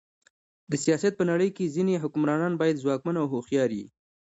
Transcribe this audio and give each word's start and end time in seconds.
د 0.71 0.73
سیاست 0.83 1.13
په 1.17 1.23
نړۍ 1.31 1.49
کښي 1.55 1.67
ځيني 1.75 1.95
حکمرانان 2.03 2.53
باید 2.61 2.81
ځواکمن 2.83 3.15
او 3.21 3.27
هوښیار 3.33 3.71
يي. 3.79 3.87